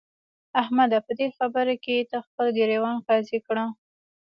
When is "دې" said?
1.19-1.27